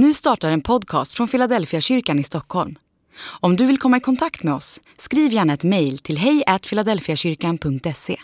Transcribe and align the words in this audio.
Nu 0.00 0.14
startar 0.14 0.50
en 0.50 0.60
podcast 0.60 1.12
från 1.12 1.28
Philadelphia 1.28 1.80
kyrkan 1.80 2.18
i 2.18 2.24
Stockholm. 2.24 2.78
Om 3.20 3.56
du 3.56 3.66
vill 3.66 3.78
komma 3.78 3.96
i 3.96 4.00
kontakt 4.00 4.42
med 4.42 4.54
oss, 4.54 4.80
skriv 4.98 5.32
gärna 5.32 5.54
ett 5.54 5.64
mejl 5.64 5.98
till 5.98 6.18
hejfiladelfiakyrkan.se. 6.18 8.16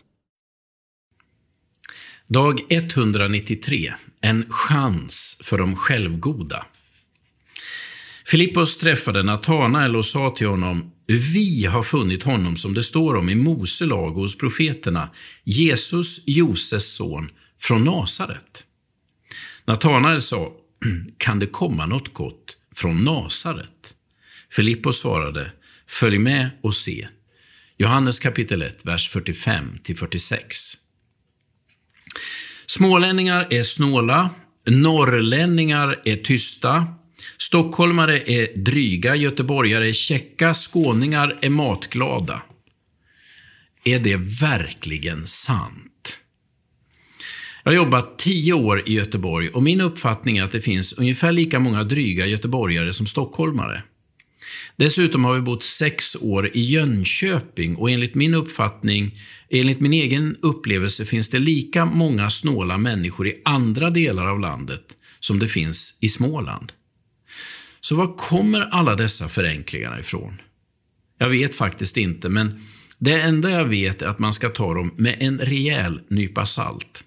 Dag 2.29 2.61
193. 2.71 3.93
En 4.23 4.45
chans 4.49 5.41
för 5.43 5.59
de 5.59 5.77
självgoda. 5.77 6.67
Filippos 8.27 8.79
träffade 8.79 9.23
Natanael 9.23 9.97
och 9.97 10.07
sa 10.07 10.31
till 10.31 10.47
honom, 10.47 10.93
vi 11.07 11.65
har 11.65 11.83
funnit 11.83 12.23
honom 12.23 12.57
som 12.57 12.75
det 12.75 12.83
står 12.83 13.17
om 13.17 13.29
i 13.29 13.35
Mose 13.35 13.87
lag 13.87 14.11
hos 14.11 14.39
profeterna, 14.39 15.11
Jesus, 15.45 16.21
Joses 16.27 16.95
son, 16.95 17.31
från 17.61 17.85
Nasaret. 17.85 18.65
Natanael 19.67 20.23
sa, 20.23 20.53
kan 21.19 21.39
det 21.39 21.47
komma 21.47 21.87
något 21.87 22.15
gott 22.15 22.57
från 22.75 23.05
Nasaret? 23.05 23.95
Filippos 24.51 24.99
svarade, 25.01 25.53
följ 25.87 26.19
med 26.19 26.51
och 26.63 26.75
se. 26.75 27.09
Johannes 27.79 28.19
kapitel 28.19 28.63
1, 28.63 28.87
vers 28.87 29.11
45-46. 29.11 30.77
Smålänningar 32.67 33.47
är 33.51 33.63
snåla, 33.63 34.31
norrlänningar 34.67 36.03
är 36.05 36.17
tysta, 36.17 36.87
stockholmare 37.39 38.21
är 38.21 38.57
dryga, 38.57 39.17
göteborgare 39.17 39.89
är 39.89 39.93
käcka, 39.93 40.55
skåningar 40.55 41.37
är 41.41 41.51
matglada. 41.51 42.43
Är 43.85 43.99
det 43.99 44.17
verkligen 44.17 45.27
sant? 45.27 45.94
Jag 47.65 47.73
har 47.73 47.77
jobbat 47.77 48.19
tio 48.19 48.53
år 48.53 48.83
i 48.89 48.95
Göteborg 48.95 49.49
och 49.49 49.63
min 49.63 49.81
uppfattning 49.81 50.37
är 50.37 50.45
att 50.45 50.53
det 50.53 50.61
finns 50.61 50.93
ungefär 50.93 51.33
lika 51.33 51.61
många 51.61 51.85
dryga 51.85 52.27
göteborgare 52.27 52.93
som 52.93 53.07
stockholmare. 53.07 53.83
Dessutom 54.77 55.25
har 55.25 55.35
vi 55.35 55.41
bott 55.41 55.63
sex 55.63 56.17
år 56.21 56.51
i 56.57 56.61
Jönköping 56.61 57.77
och 57.77 57.91
enligt 57.91 58.15
min 58.15 58.35
uppfattning, 58.35 59.19
enligt 59.51 59.81
min 59.81 59.93
egen 59.93 60.37
upplevelse, 60.43 61.05
finns 61.05 61.31
det 61.31 61.39
lika 61.39 61.85
många 61.85 62.31
snåla 62.31 62.79
människor 62.79 63.29
i 63.29 63.43
andra 63.45 63.91
delar 63.91 64.27
av 64.27 64.41
landet 64.41 64.85
som 65.21 65.39
det 65.39 65.49
finns 65.49 65.99
i 66.01 66.09
Småland. 66.09 66.73
Så 67.81 67.97
var 67.97 68.17
kommer 68.17 68.61
alla 68.61 68.95
dessa 68.97 69.29
förenklingar 69.29 70.01
ifrån? 70.01 70.41
Jag 71.19 71.29
vet 71.29 71.55
faktiskt 71.55 71.97
inte, 71.97 72.29
men 72.29 72.61
det 72.99 73.21
enda 73.21 73.51
jag 73.51 73.65
vet 73.65 74.03
är 74.03 74.07
att 74.07 74.19
man 74.19 74.33
ska 74.33 74.49
ta 74.49 74.75
dem 74.75 74.95
med 74.97 75.17
en 75.21 75.39
rejäl 75.39 76.01
nypa 76.09 76.47
salt. 76.47 77.05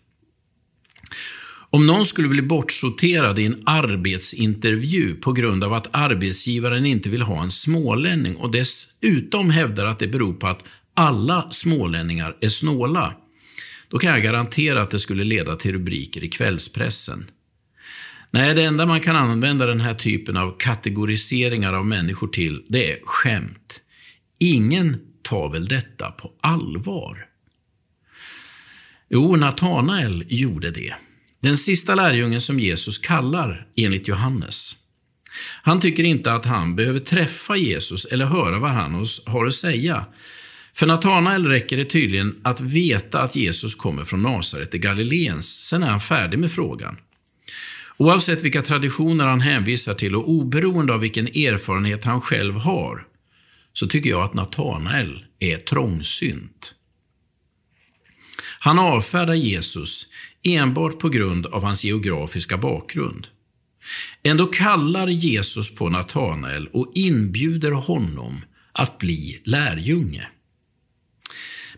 Om 1.69 1.87
någon 1.87 2.05
skulle 2.05 2.27
bli 2.27 2.41
bortsorterad 2.41 3.39
i 3.39 3.45
en 3.45 3.63
arbetsintervju 3.65 5.15
på 5.15 5.31
grund 5.31 5.63
av 5.63 5.73
att 5.73 5.87
arbetsgivaren 5.91 6.85
inte 6.85 7.09
vill 7.09 7.21
ha 7.21 7.43
en 7.43 7.51
smålänning 7.51 8.35
och 8.35 8.51
dessutom 8.51 9.49
hävdar 9.49 9.85
att 9.85 9.99
det 9.99 10.07
beror 10.07 10.33
på 10.33 10.47
att 10.47 10.63
alla 10.93 11.49
smålänningar 11.51 12.35
är 12.41 12.49
snåla, 12.49 13.15
då 13.87 13.99
kan 13.99 14.11
jag 14.11 14.23
garantera 14.23 14.81
att 14.81 14.89
det 14.89 14.99
skulle 14.99 15.23
leda 15.23 15.55
till 15.55 15.71
rubriker 15.71 16.23
i 16.23 16.29
kvällspressen. 16.29 17.31
Nej, 18.31 18.55
det 18.55 18.63
enda 18.63 18.85
man 18.85 19.01
kan 19.01 19.15
använda 19.15 19.65
den 19.65 19.79
här 19.79 19.93
typen 19.93 20.37
av 20.37 20.57
kategoriseringar 20.57 21.73
av 21.73 21.85
människor 21.85 22.27
till, 22.27 22.63
det 22.67 22.91
är 22.91 22.99
skämt. 23.03 23.81
Ingen 24.39 24.97
tar 25.21 25.49
väl 25.49 25.65
detta 25.65 26.11
på 26.11 26.31
allvar? 26.41 27.17
Jo, 29.09 29.35
Natanael 29.35 30.23
gjorde 30.27 30.71
det. 30.71 30.95
Den 31.41 31.57
sista 31.57 31.95
lärjungen 31.95 32.41
som 32.41 32.59
Jesus 32.59 32.97
kallar, 32.97 33.67
enligt 33.75 34.07
Johannes. 34.07 34.75
Han 35.61 35.79
tycker 35.79 36.03
inte 36.03 36.33
att 36.33 36.45
han 36.45 36.75
behöver 36.75 36.99
träffa 36.99 37.55
Jesus 37.55 38.05
eller 38.05 38.25
höra 38.25 38.59
vad 38.59 38.71
han 38.71 39.05
har 39.25 39.45
att 39.45 39.53
säga. 39.53 40.05
För 40.73 40.85
Natanael 40.85 41.47
räcker 41.47 41.77
det 41.77 41.85
tydligen 41.85 42.35
att 42.43 42.61
veta 42.61 43.21
att 43.21 43.35
Jesus 43.35 43.75
kommer 43.75 44.03
från 44.03 44.21
Nasaret 44.21 44.75
i 44.75 44.77
Galileens, 44.77 45.67
sen 45.67 45.83
är 45.83 45.89
han 45.89 45.99
färdig 45.99 46.39
med 46.39 46.51
frågan. 46.51 46.97
Oavsett 47.97 48.43
vilka 48.43 48.61
traditioner 48.61 49.25
han 49.25 49.41
hänvisar 49.41 49.93
till 49.93 50.15
och 50.15 50.29
oberoende 50.29 50.93
av 50.93 50.99
vilken 50.99 51.27
erfarenhet 51.27 52.05
han 52.05 52.21
själv 52.21 52.53
har, 52.53 53.07
så 53.73 53.87
tycker 53.87 54.09
jag 54.09 54.21
att 54.21 54.33
Natanael 54.33 55.25
är 55.39 55.57
trångsynt. 55.57 56.75
Han 58.59 58.79
avfärdar 58.79 59.33
Jesus 59.33 60.07
enbart 60.43 60.99
på 60.99 61.09
grund 61.09 61.45
av 61.45 61.63
hans 61.63 61.83
geografiska 61.83 62.57
bakgrund. 62.57 63.27
Ändå 64.23 64.45
kallar 64.45 65.07
Jesus 65.07 65.75
på 65.75 65.89
Natanael 65.89 66.67
och 66.67 66.91
inbjuder 66.95 67.71
honom 67.71 68.41
att 68.71 68.97
bli 68.97 69.41
lärjunge. 69.43 70.27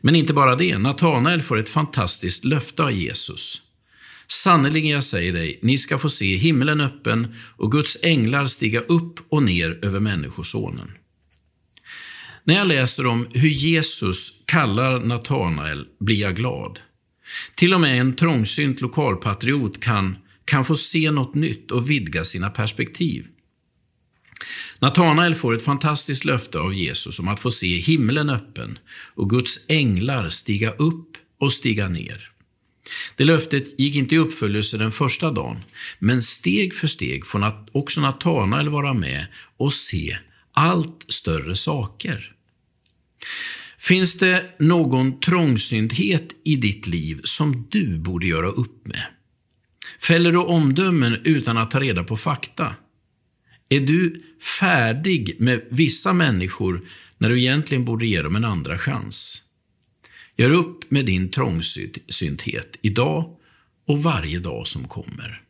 Men 0.01 0.15
inte 0.15 0.33
bara 0.33 0.55
det, 0.55 0.77
Natanael 0.77 1.41
får 1.41 1.57
ett 1.57 1.69
fantastiskt 1.69 2.45
löfte 2.45 2.83
av 2.83 2.91
Jesus. 2.91 3.61
Sannerligen, 4.27 4.91
jag 4.91 5.03
säger 5.03 5.33
dig, 5.33 5.59
ni 5.61 5.77
ska 5.77 5.97
få 5.97 6.09
se 6.09 6.35
himlen 6.35 6.81
öppen 6.81 7.35
och 7.57 7.71
Guds 7.71 7.97
änglar 8.03 8.45
stiga 8.45 8.79
upp 8.79 9.19
och 9.29 9.43
ner 9.43 9.79
över 9.85 9.99
Människosonen. 9.99 10.91
När 12.43 12.55
jag 12.55 12.67
läser 12.67 13.05
om 13.05 13.27
hur 13.33 13.49
Jesus 13.49 14.33
kallar 14.45 14.99
Natanael 14.99 15.85
blir 15.99 16.21
jag 16.21 16.35
glad. 16.35 16.79
Till 17.55 17.73
och 17.73 17.81
med 17.81 17.99
en 17.99 18.15
trångsynt 18.15 18.81
lokalpatriot 18.81 19.79
kan, 19.79 20.17
kan 20.45 20.65
få 20.65 20.75
se 20.75 21.11
något 21.11 21.35
nytt 21.35 21.71
och 21.71 21.89
vidga 21.89 22.23
sina 22.23 22.49
perspektiv. 22.49 23.27
Natanael 24.79 25.35
får 25.35 25.55
ett 25.55 25.65
fantastiskt 25.65 26.25
löfte 26.25 26.59
av 26.59 26.73
Jesus 26.73 27.19
om 27.19 27.27
att 27.27 27.39
få 27.39 27.51
se 27.51 27.77
himlen 27.77 28.29
öppen 28.29 28.79
och 29.15 29.29
Guds 29.29 29.59
änglar 29.67 30.29
stiga 30.29 30.71
upp 30.71 31.17
och 31.39 31.53
stiga 31.53 31.89
ner. 31.89 32.29
Det 33.15 33.23
löftet 33.23 33.79
gick 33.79 33.95
inte 33.95 34.15
i 34.15 34.17
uppfyllelse 34.17 34.77
den 34.77 34.91
första 34.91 35.31
dagen, 35.31 35.59
men 35.99 36.21
steg 36.21 36.73
för 36.73 36.87
steg 36.87 37.25
får 37.25 37.65
också 37.71 38.01
Natanael 38.01 38.69
vara 38.69 38.93
med 38.93 39.27
och 39.57 39.73
se 39.73 40.17
allt 40.59 41.05
större 41.07 41.55
saker. 41.55 42.33
Finns 43.77 44.17
det 44.17 44.55
någon 44.59 45.19
trångsynthet 45.19 46.29
i 46.43 46.55
ditt 46.55 46.87
liv 46.87 47.21
som 47.23 47.67
du 47.69 47.97
borde 47.97 48.27
göra 48.27 48.47
upp 48.47 48.87
med? 48.87 49.05
Fäller 49.99 50.31
du 50.31 50.37
omdömen 50.37 51.21
utan 51.23 51.57
att 51.57 51.71
ta 51.71 51.79
reda 51.79 52.03
på 52.03 52.17
fakta? 52.17 52.75
Är 53.69 53.79
du 53.79 54.23
färdig 54.59 55.35
med 55.39 55.67
vissa 55.69 56.13
människor 56.13 56.87
när 57.17 57.29
du 57.29 57.39
egentligen 57.39 57.85
borde 57.85 58.07
ge 58.07 58.21
dem 58.21 58.35
en 58.35 58.45
andra 58.45 58.77
chans? 58.77 59.43
Gör 60.37 60.51
upp 60.51 60.91
med 60.91 61.05
din 61.05 61.31
trångsynthet 61.31 62.77
idag 62.81 63.37
och 63.87 64.03
varje 64.03 64.39
dag 64.39 64.67
som 64.67 64.87
kommer. 64.87 65.48